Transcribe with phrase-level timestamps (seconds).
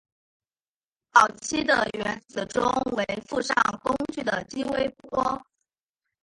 [1.13, 3.53] 早期的原子钟为附上
[3.83, 5.45] 工具的激微波。